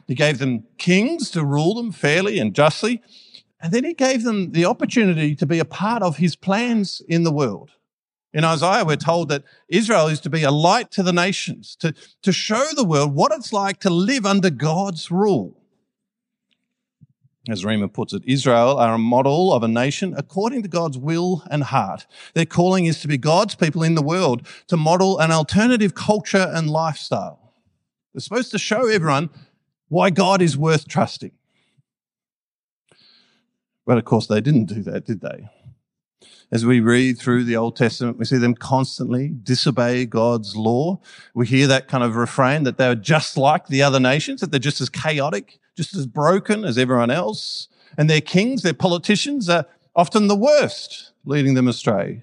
[0.08, 3.00] He gave them kings to rule them fairly and justly.
[3.61, 7.22] And then he gave them the opportunity to be a part of his plans in
[7.22, 7.70] the world.
[8.35, 11.94] In Isaiah, we're told that Israel is to be a light to the nations, to,
[12.22, 15.62] to show the world what it's like to live under God's rule.
[17.48, 21.42] As Reimer puts it, Israel are a model of a nation according to God's will
[21.50, 22.07] and heart.
[22.35, 26.50] Their calling is to be God's people in the world, to model an alternative culture
[26.55, 27.55] and lifestyle.
[28.14, 29.31] They're supposed to show everyone
[29.88, 31.33] why God is worth trusting.
[33.85, 35.48] But of course, they didn't do that, did they?
[36.52, 41.00] As we read through the Old Testament, we see them constantly disobey God's law.
[41.35, 44.61] We hear that kind of refrain that they're just like the other nations, that they're
[44.61, 47.68] just as chaotic, just as broken as everyone else.
[47.96, 52.22] And their kings, their politicians are often the worst, leading them astray.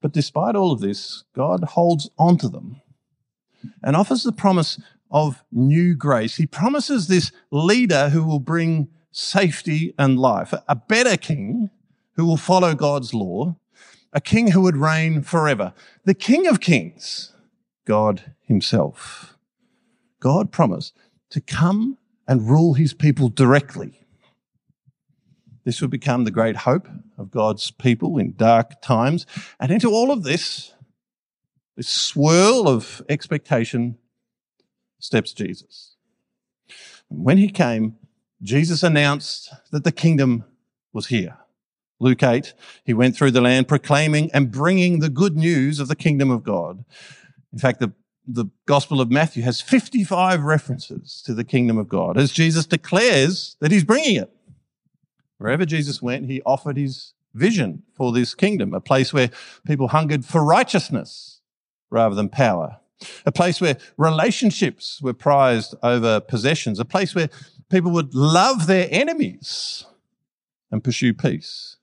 [0.00, 2.80] But despite all of this, God holds on to them
[3.82, 6.36] and offers the promise of new grace.
[6.36, 11.70] He promises this leader who will bring safety and life, a better king
[12.16, 13.56] who will follow God's law,
[14.12, 15.72] a king who would reign forever,
[16.04, 17.32] the King of Kings,
[17.84, 19.36] God Himself.
[20.20, 20.94] God promised
[21.32, 24.06] to come and rule His people directly.
[25.64, 29.26] This would become the great hope of God's people in dark times.
[29.60, 30.72] And into all of this,
[31.76, 33.98] this swirl of expectation,
[34.98, 35.96] steps Jesus.
[37.10, 37.96] And When he came,
[38.42, 40.44] Jesus announced that the kingdom
[40.92, 41.38] was here.
[42.00, 45.96] Luke 8, he went through the land proclaiming and bringing the good news of the
[45.96, 46.84] kingdom of God.
[47.52, 47.92] In fact, the,
[48.26, 53.56] the Gospel of Matthew has 55 references to the kingdom of God as Jesus declares
[53.60, 54.32] that he's bringing it.
[55.38, 59.30] Wherever Jesus went, he offered his vision for this kingdom, a place where
[59.66, 61.40] people hungered for righteousness
[61.90, 62.78] rather than power,
[63.26, 67.28] a place where relationships were prized over possessions, a place where
[67.70, 69.84] people would love their enemies
[70.70, 71.76] and pursue peace.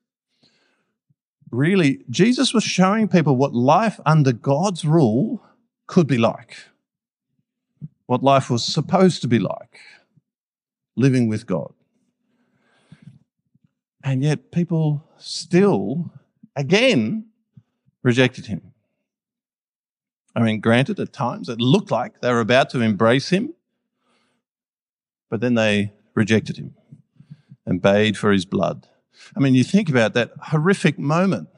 [1.51, 5.43] Really, Jesus was showing people what life under God's rule
[5.89, 6.55] could be like,
[8.05, 9.79] what life was supposed to be like,
[10.95, 11.73] living with God.
[14.03, 16.11] And yet, people still,
[16.55, 17.25] again,
[18.03, 18.71] rejected him.
[20.35, 23.55] I mean, granted, at times it looked like they were about to embrace him,
[25.27, 26.75] but then they rejected him
[27.65, 28.87] and bade for his blood.
[29.35, 31.49] I mean, you think about that horrific moment,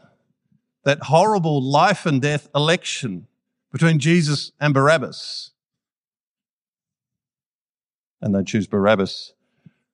[0.85, 3.27] that horrible life and death election
[3.71, 5.51] between Jesus and Barabbas.
[8.21, 9.33] And they choose Barabbas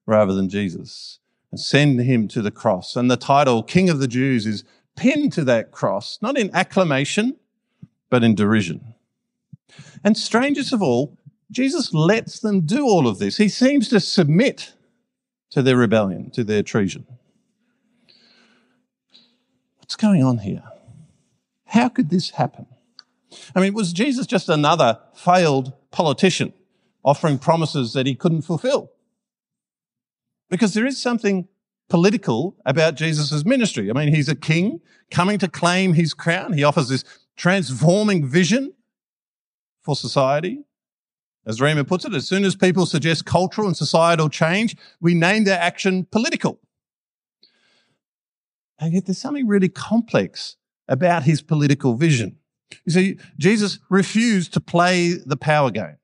[0.05, 1.19] rather than Jesus
[1.51, 2.95] and send him to the cross.
[2.95, 4.63] And the title, King of the Jews, is
[4.95, 7.37] pinned to that cross, not in acclamation,
[8.09, 8.95] but in derision.
[10.03, 11.17] And strangest of all,
[11.51, 13.37] Jesus lets them do all of this.
[13.37, 14.73] He seems to submit
[15.51, 17.05] to their rebellion, to their treason.
[19.77, 20.63] What's going on here?
[21.65, 22.65] How could this happen?
[23.55, 26.53] I mean, was Jesus just another failed politician
[27.03, 28.91] offering promises that he couldn't fulfill?
[30.49, 31.47] Because there is something
[31.89, 33.89] political about Jesus' ministry.
[33.89, 36.53] I mean, he's a king coming to claim his crown.
[36.53, 37.03] He offers this
[37.35, 38.73] transforming vision
[39.81, 40.63] for society.
[41.45, 45.45] As Reimer puts it, as soon as people suggest cultural and societal change, we name
[45.45, 46.59] their action political.
[48.79, 52.37] And yet there's something really complex about his political vision.
[52.85, 55.97] You see, Jesus refused to play the power game.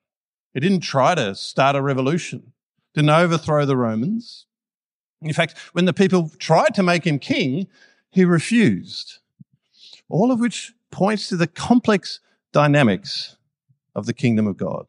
[0.54, 2.54] He didn't try to start a revolution,
[2.94, 4.46] didn't overthrow the Romans.
[5.22, 7.68] In fact, when the people tried to make him king,
[8.10, 9.20] he refused.
[10.10, 12.20] All of which points to the complex
[12.52, 13.38] dynamics
[13.96, 14.86] of the kingdom of God.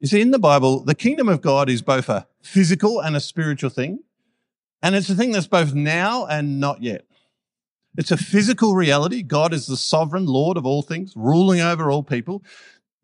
[0.00, 3.20] You see, in the Bible, the kingdom of God is both a physical and a
[3.20, 4.00] spiritual thing.
[4.80, 7.04] And it's a thing that's both now and not yet.
[7.98, 9.24] It's a physical reality.
[9.24, 12.44] God is the sovereign Lord of all things, ruling over all people.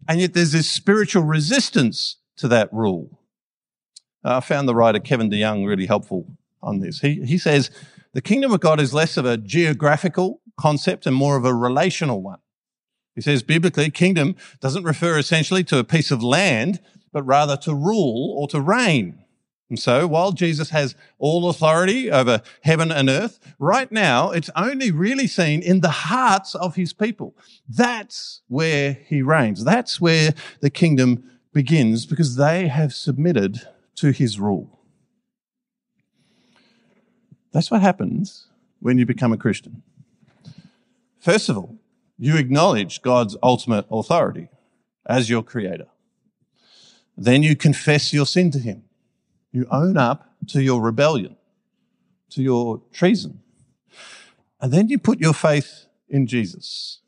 [0.09, 3.21] And yet there's this spiritual resistance to that rule.
[4.25, 7.01] Uh, I found the writer Kevin DeYoung really helpful on this.
[7.01, 7.73] He, he says
[8.13, 12.23] the kingdom of God is less of a geographical concept and more of a relational
[12.23, 12.39] one.
[13.17, 16.79] He says biblically, kingdom doesn't refer essentially to a piece of land,
[17.13, 19.24] but rather to rule or to reign.
[19.71, 24.91] And so while Jesus has all authority over heaven and earth, right now it's only
[24.91, 27.35] really seen in the hearts of his people.
[27.69, 29.65] That's where he reigns.
[29.65, 33.63] That's where the kingdom begins because they have submitted
[33.97, 34.81] to his rule.
[37.53, 38.49] That's what happens
[38.81, 39.83] when you become a Christian.
[41.19, 41.79] First of all,
[42.19, 44.49] you acknowledge God's ultimate authority
[45.07, 45.87] as your creator.
[47.17, 48.84] Then you confess your sin to him.
[49.55, 51.37] You own up to your rebellion,
[52.31, 53.41] to your treason.
[54.61, 57.01] And then you put your faith in Jesus.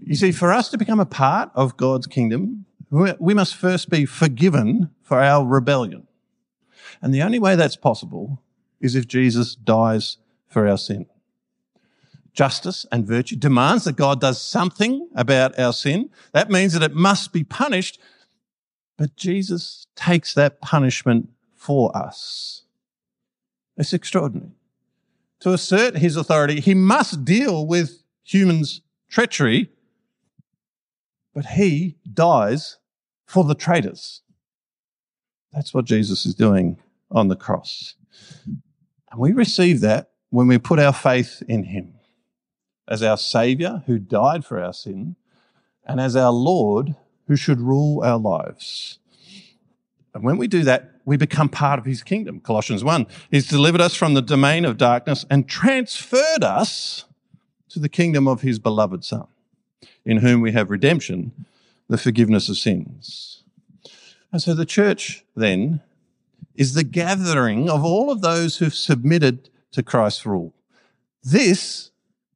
[0.00, 4.06] You see, for us to become a part of God's kingdom, we must first be
[4.06, 6.06] forgiven for our rebellion.
[7.02, 8.40] And the only way that's possible
[8.80, 11.06] is if Jesus dies for our sin
[12.34, 16.10] justice and virtue demands that God does something about our sin.
[16.32, 18.00] That means that it must be punished.
[18.98, 21.28] But Jesus takes that punishment
[21.64, 22.62] for us.
[23.78, 24.52] It's extraordinary.
[25.40, 29.70] To assert his authority, he must deal with humans' treachery,
[31.34, 32.76] but he dies
[33.26, 34.20] for the traitors.
[35.52, 36.78] That's what Jesus is doing
[37.10, 37.94] on the cross.
[39.10, 41.94] And we receive that when we put our faith in him
[42.86, 45.16] as our Savior who died for our sin,
[45.86, 46.94] and as our Lord
[47.26, 48.98] who should rule our lives.
[50.12, 52.40] And when we do that, we become part of his kingdom.
[52.40, 53.06] Colossians 1.
[53.30, 57.04] He's delivered us from the domain of darkness and transferred us
[57.68, 59.26] to the kingdom of his beloved Son,
[60.04, 61.32] in whom we have redemption,
[61.88, 63.42] the forgiveness of sins.
[64.32, 65.80] And so the church then
[66.54, 70.54] is the gathering of all of those who've submitted to Christ's rule.
[71.22, 71.90] This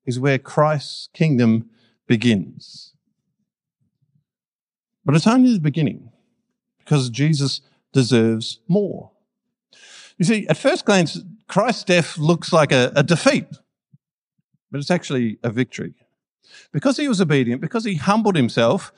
[0.05, 1.71] is where Christ's kingdom
[2.07, 2.93] begins.
[5.05, 6.11] But it's only the beginning
[6.79, 7.61] because Jesus
[7.93, 9.11] deserves more.
[10.18, 13.47] You see, at first glance, Christ's death looks like a, a defeat,
[14.70, 15.95] but it's actually a victory.
[16.72, 18.93] Because he was obedient, because he humbled himself,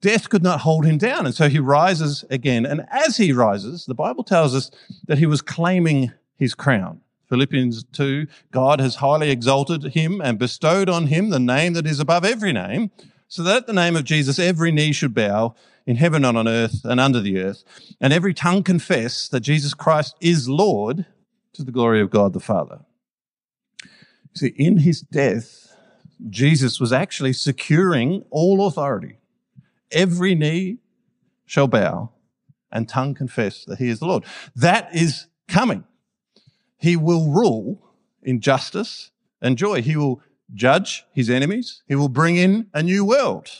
[0.00, 1.26] death could not hold him down.
[1.26, 2.66] And so he rises again.
[2.66, 4.70] And as he rises, the Bible tells us
[5.06, 7.02] that he was claiming his crown.
[7.28, 12.00] Philippians 2, God has highly exalted him and bestowed on him the name that is
[12.00, 12.90] above every name,
[13.28, 15.54] so that at the name of Jesus every knee should bow
[15.86, 17.64] in heaven and on earth and under the earth,
[18.00, 21.06] and every tongue confess that Jesus Christ is Lord
[21.52, 22.80] to the glory of God the Father.
[24.34, 25.74] See, in his death,
[26.28, 29.18] Jesus was actually securing all authority.
[29.90, 30.78] Every knee
[31.46, 32.10] shall bow
[32.70, 34.24] and tongue confess that he is the Lord.
[34.54, 35.84] That is coming.
[36.76, 37.82] He will rule
[38.22, 39.10] in justice
[39.42, 39.82] and joy.
[39.82, 40.22] He will
[40.54, 41.82] judge his enemies.
[41.88, 43.50] He will bring in a new world.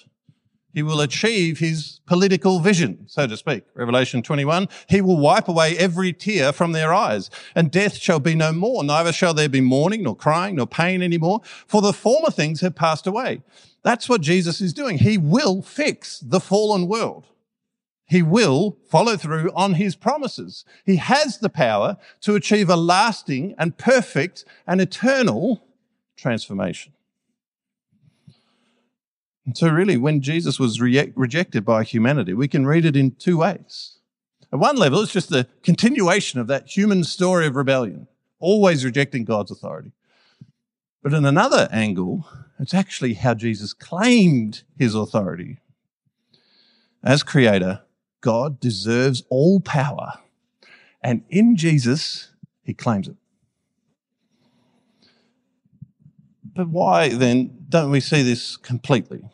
[0.73, 3.65] He will achieve his political vision, so to speak.
[3.75, 4.69] Revelation 21.
[4.89, 8.85] He will wipe away every tear from their eyes, and death shall be no more.
[8.85, 12.75] Neither shall there be mourning, nor crying, nor pain anymore, for the former things have
[12.75, 13.43] passed away.
[13.83, 14.99] That's what Jesus is doing.
[14.99, 17.27] He will fix the fallen world.
[18.05, 20.65] He will follow through on his promises.
[20.85, 25.63] He has the power to achieve a lasting and perfect and eternal
[26.17, 26.93] transformation.
[29.51, 33.17] And so, really, when Jesus was re- rejected by humanity, we can read it in
[33.17, 33.97] two ways.
[34.53, 38.07] At one level, it's just the continuation of that human story of rebellion,
[38.39, 39.91] always rejecting God's authority.
[41.03, 42.29] But in another angle,
[42.61, 45.59] it's actually how Jesus claimed his authority.
[47.03, 47.81] As creator,
[48.21, 50.13] God deserves all power.
[51.03, 52.31] And in Jesus,
[52.63, 53.17] he claims it.
[56.55, 59.25] But why then don't we see this completely?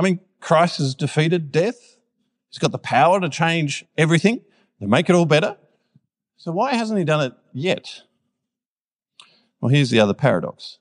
[0.00, 1.98] I mean, Christ has defeated death.
[2.48, 4.40] He's got the power to change everything,
[4.80, 5.58] to make it all better.
[6.38, 8.00] So why hasn't he done it yet?
[9.60, 10.78] Well, here's the other paradox.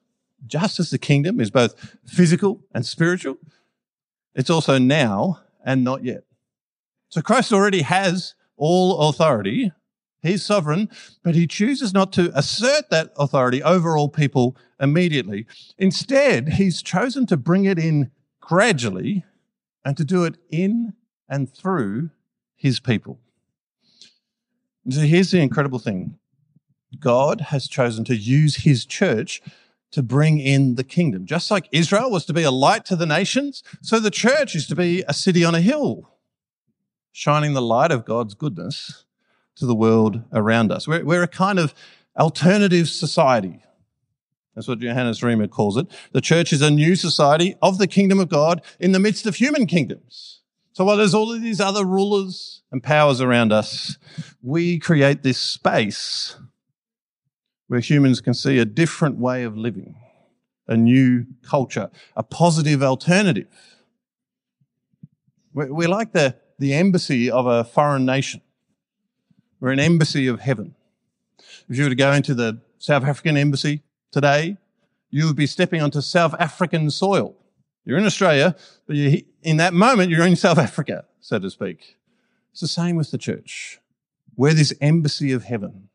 [0.47, 3.37] Just as the kingdom is both physical and spiritual,
[4.35, 6.23] it's also now and not yet.
[7.09, 9.73] So Christ already has all authority.
[10.21, 10.87] He's sovereign,
[11.25, 15.45] but he chooses not to assert that authority over all people immediately.
[15.77, 18.11] Instead, he's chosen to bring it in
[18.49, 19.23] gradually
[19.85, 20.93] and to do it in
[21.29, 22.09] and through
[22.55, 23.19] his people.
[24.89, 26.17] So here's the incredible thing
[26.99, 29.39] God has chosen to use his church
[29.91, 31.27] to bring in the kingdom.
[31.27, 34.65] Just like Israel was to be a light to the nations, so the church is
[34.65, 36.09] to be a city on a hill
[37.11, 39.05] shining the light of God's goodness
[39.57, 40.87] to the world around us.
[40.87, 41.75] We're, we're a kind of
[42.17, 43.61] alternative society.
[44.55, 45.87] That's what Johannes Reimer calls it.
[46.11, 49.35] The church is a new society of the kingdom of God in the midst of
[49.35, 50.41] human kingdoms.
[50.73, 53.97] So while there's all of these other rulers and powers around us,
[54.41, 56.37] we create this space
[57.67, 59.95] where humans can see a different way of living,
[60.67, 63.47] a new culture, a positive alternative.
[65.53, 68.41] We're like the the embassy of a foreign nation.
[69.59, 70.75] We're an embassy of heaven.
[71.69, 74.57] If you were to go into the South African embassy today,
[75.09, 77.35] you would be stepping onto South African soil.
[77.85, 78.55] You're in Australia,
[78.85, 81.97] but in that moment, you're in South Africa, so to speak.
[82.51, 83.79] It's the same with the church.
[84.35, 85.89] We're this embassy of heaven.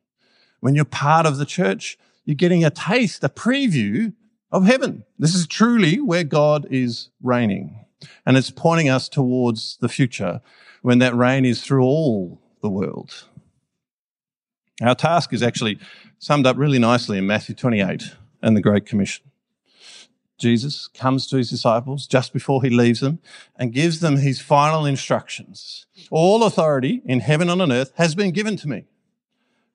[0.61, 4.15] When you're part of the church, you're getting a taste, a preview
[4.51, 5.05] of heaven.
[5.19, 7.85] This is truly where God is reigning.
[8.27, 10.41] And it's pointing us towards the future
[10.83, 13.25] when that reign is through all the world.
[14.83, 15.79] Our task is actually
[16.19, 19.25] summed up really nicely in Matthew 28 and the Great Commission.
[20.39, 23.21] Jesus comes to his disciples just before he leaves them
[23.57, 25.87] and gives them his final instructions.
[26.11, 28.85] All authority in heaven and on earth has been given to me.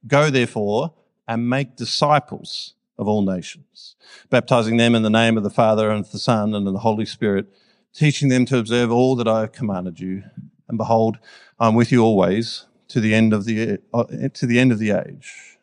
[0.05, 0.93] Go therefore
[1.27, 3.95] and make disciples of all nations,
[4.29, 6.79] baptizing them in the name of the Father and of the Son and of the
[6.79, 7.47] Holy Spirit,
[7.93, 10.23] teaching them to observe all that I have commanded you.
[10.67, 11.17] And behold,
[11.59, 14.91] I'm with you always to the end of the, uh, to the end of the
[14.91, 15.58] age.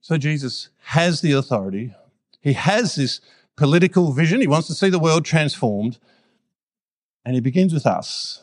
[0.00, 1.94] So Jesus has the authority.
[2.40, 3.20] He has this
[3.56, 4.40] political vision.
[4.40, 5.98] He wants to see the world transformed.
[7.24, 8.42] And he begins with us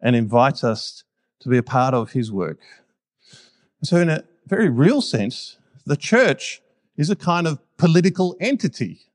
[0.00, 1.04] and invites us
[1.40, 2.58] to be a part of his work.
[3.82, 6.60] So in a very real sense, the church
[6.96, 9.10] is a kind of political entity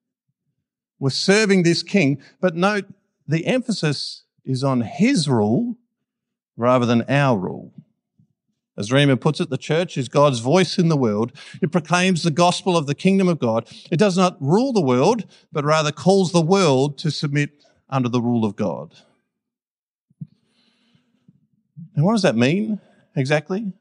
[0.99, 2.85] we're serving this king, but note
[3.27, 5.75] the emphasis is on his rule
[6.55, 7.71] rather than our rule.
[8.77, 11.31] As Reimer puts it, the church is God's voice in the world.
[11.61, 13.69] It proclaims the gospel of the kingdom of God.
[13.89, 18.21] It does not rule the world, but rather calls the world to submit under the
[18.21, 18.93] rule of God.
[21.95, 22.81] And what does that mean
[23.15, 23.71] exactly?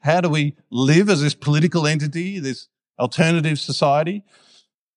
[0.00, 4.24] How do we live as this political entity, this alternative society?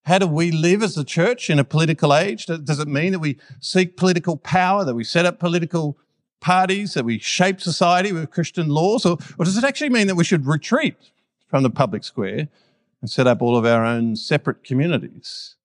[0.03, 2.47] How do we live as a church in a political age?
[2.47, 5.97] Does it mean that we seek political power, that we set up political
[6.45, 9.03] parties, that we shape society with Christian laws?
[9.03, 10.95] Or, or does it actually mean that we should retreat
[11.47, 12.47] from the public square
[13.01, 15.55] and set up all of our own separate communities?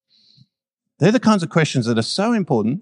[0.99, 2.81] They're the kinds of questions that are so important.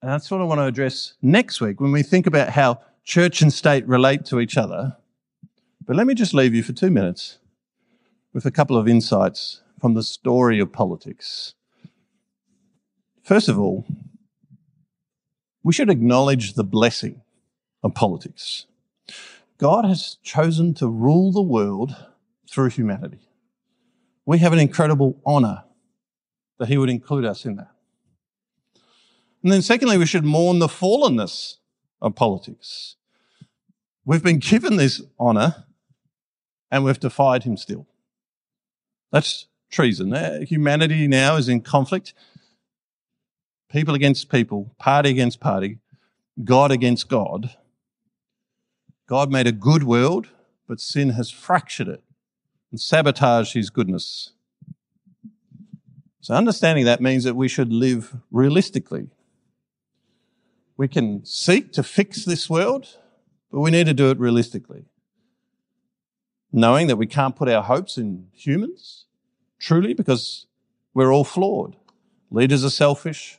[0.00, 3.42] And that's what I want to address next week when we think about how church
[3.42, 4.96] and state relate to each other.
[5.86, 7.38] But let me just leave you for two minutes
[8.32, 11.54] with a couple of insights from the story of politics.
[13.22, 13.84] First of all,
[15.62, 17.22] we should acknowledge the blessing
[17.82, 18.66] of politics.
[19.58, 21.96] God has chosen to rule the world
[22.48, 23.28] through humanity.
[24.24, 25.64] We have an incredible honour
[26.58, 27.70] that He would include us in that.
[29.42, 31.56] And then, secondly, we should mourn the fallenness
[32.00, 32.96] of politics.
[34.04, 35.64] We've been given this honour
[36.70, 37.86] and we've defied Him still.
[39.10, 40.12] That's treason.
[40.12, 42.14] Uh, humanity now is in conflict.
[43.70, 45.78] People against people, party against party,
[46.44, 47.50] God against God.
[49.06, 50.28] God made a good world,
[50.66, 52.02] but sin has fractured it
[52.70, 54.32] and sabotaged his goodness.
[56.20, 59.08] So, understanding that means that we should live realistically.
[60.76, 62.98] We can seek to fix this world,
[63.50, 64.84] but we need to do it realistically.
[66.52, 69.06] Knowing that we can't put our hopes in humans,
[69.58, 70.46] truly, because
[70.94, 71.76] we're all flawed.
[72.30, 73.37] Leaders are selfish,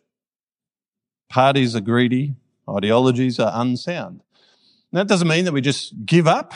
[1.29, 2.35] parties are greedy,
[2.67, 4.21] ideologies are unsound.
[4.91, 6.53] that doesn't mean that we just give up.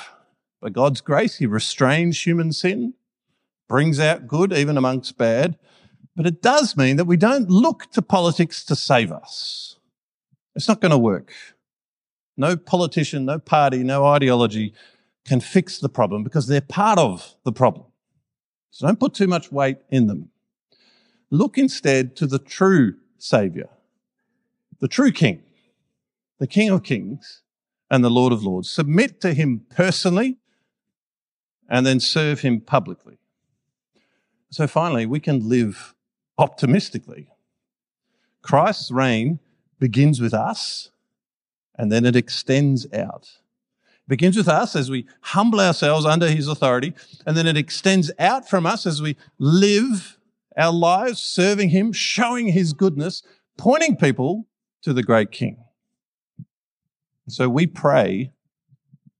[0.61, 2.93] By God's grace, He restrains human sin,
[3.67, 5.57] brings out good even amongst bad.
[6.15, 9.77] But it does mean that we don't look to politics to save us.
[10.55, 11.33] It's not going to work.
[12.37, 14.73] No politician, no party, no ideology
[15.25, 17.85] can fix the problem because they're part of the problem.
[18.71, 20.29] So don't put too much weight in them.
[21.29, 23.69] Look instead to the true Saviour,
[24.83, 25.41] the true King,
[26.39, 27.41] the King of Kings
[27.89, 28.69] and the Lord of Lords.
[28.69, 30.39] Submit to Him personally
[31.69, 33.17] and then serve Him publicly.
[34.49, 35.95] So finally, we can live
[36.37, 37.29] optimistically.
[38.41, 39.39] Christ's reign
[39.79, 40.91] begins with us
[41.77, 43.29] and then it extends out.
[43.85, 46.93] It begins with us as we humble ourselves under his authority,
[47.25, 50.17] and then it extends out from us as we live
[50.57, 53.23] our lives serving him, showing his goodness,
[53.57, 54.45] pointing people
[54.83, 55.57] to the great king.
[57.27, 58.31] So we pray,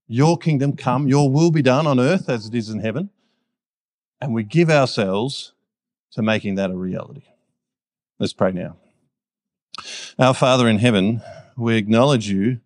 [0.08, 3.10] Your kingdom come, Your will be done on earth as it is in heaven,
[4.20, 5.54] and we give ourselves
[6.12, 7.24] to making that a reality.
[8.20, 8.78] Let's pray now.
[10.20, 11.22] Our Father in heaven,
[11.58, 12.60] we acknowledge you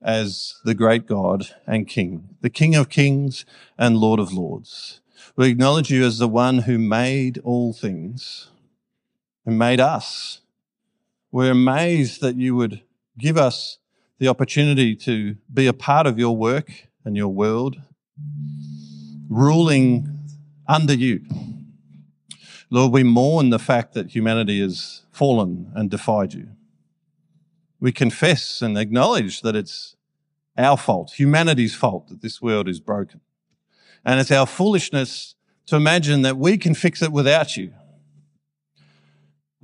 [0.00, 3.44] as the great God and King, the King of kings
[3.78, 5.00] and Lord of lords.
[5.34, 8.50] We acknowledge you as the one who made all things,
[9.44, 10.40] who made us.
[11.34, 12.82] We're amazed that you would
[13.18, 13.78] give us
[14.20, 16.70] the opportunity to be a part of your work
[17.04, 17.76] and your world,
[19.28, 20.16] ruling
[20.68, 21.22] under you.
[22.70, 26.50] Lord, we mourn the fact that humanity has fallen and defied you.
[27.80, 29.96] We confess and acknowledge that it's
[30.56, 33.20] our fault, humanity's fault, that this world is broken.
[34.04, 35.34] And it's our foolishness
[35.66, 37.72] to imagine that we can fix it without you.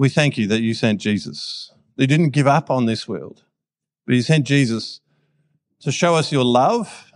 [0.00, 1.74] We thank you that you sent Jesus.
[1.96, 3.44] You didn't give up on this world,
[4.06, 5.02] but you sent Jesus
[5.80, 7.12] to show us your love,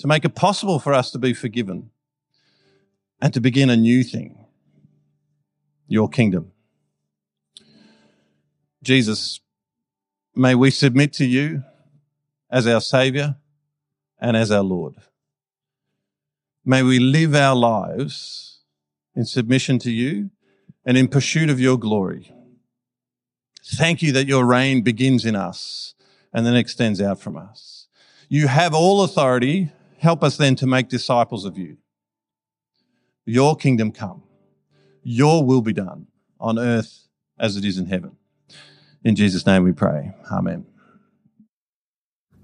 [0.00, 1.88] to make it possible for us to be forgiven,
[3.22, 4.44] and to begin a new thing
[5.88, 6.52] your kingdom.
[8.82, 9.40] Jesus,
[10.34, 11.64] may we submit to you
[12.50, 13.36] as our Savior
[14.20, 14.96] and as our Lord.
[16.62, 18.60] May we live our lives
[19.14, 20.28] in submission to you
[20.86, 22.32] and in pursuit of your glory.
[23.64, 25.94] Thank you that your reign begins in us
[26.32, 27.88] and then extends out from us.
[28.28, 29.72] You have all authority.
[29.98, 31.78] Help us then to make disciples of you.
[33.24, 34.22] Your kingdom come.
[35.02, 36.06] Your will be done
[36.38, 37.08] on earth
[37.38, 38.16] as it is in heaven.
[39.02, 40.14] In Jesus' name we pray.
[40.30, 40.66] Amen.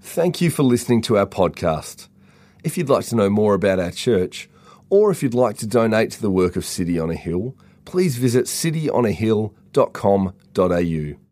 [0.01, 2.09] Thank you for listening to our podcast.
[2.63, 4.49] If you'd like to know more about our church,
[4.89, 7.55] or if you'd like to donate to the work of City on a Hill,
[7.85, 11.22] please visit cityonahill.com.au.